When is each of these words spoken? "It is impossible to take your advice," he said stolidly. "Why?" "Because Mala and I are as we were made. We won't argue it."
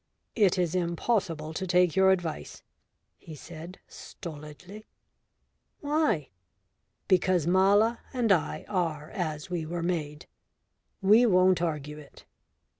"It 0.35 0.57
is 0.57 0.73
impossible 0.73 1.53
to 1.53 1.67
take 1.67 1.95
your 1.95 2.09
advice," 2.09 2.63
he 3.19 3.35
said 3.35 3.77
stolidly. 3.87 4.87
"Why?" 5.81 6.29
"Because 7.07 7.45
Mala 7.45 7.99
and 8.11 8.31
I 8.31 8.65
are 8.67 9.11
as 9.11 9.51
we 9.51 9.63
were 9.63 9.83
made. 9.83 10.25
We 11.03 11.27
won't 11.27 11.61
argue 11.61 11.99
it." 11.99 12.25